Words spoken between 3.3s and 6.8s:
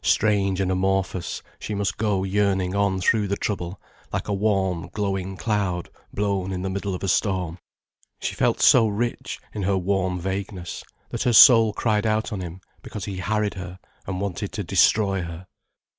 trouble, like a warm, glowing cloud blown in the